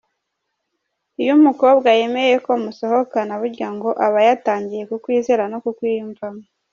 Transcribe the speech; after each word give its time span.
Iyo 1.21 1.31
umukobwa 1.39 1.87
yemeye 1.99 2.35
ko 2.45 2.51
musohokana 2.63 3.33
burya 3.41 3.67
ngo 3.75 3.89
aba 4.05 4.19
yatangiye 4.27 4.83
kukwizera 4.89 5.43
no 5.51 5.57
kukwiyumvamo. 5.63 6.43